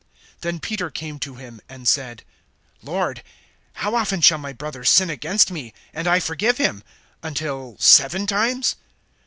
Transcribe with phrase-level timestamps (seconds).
[0.41, 2.23] (21)Then Peter came to him, and said:
[2.81, 3.21] Lord,
[3.73, 6.83] how often shall my brother sin against me, and I forgive him?
[7.21, 8.77] Until seven times?